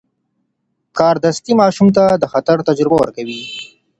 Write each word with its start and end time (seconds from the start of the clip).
کاردستي 0.97 1.53
ماشوم 1.61 1.87
ته 1.95 2.03
د 2.21 2.23
خطر 2.33 2.57
تجربه 2.67 2.95
ورکوي. 2.99 3.41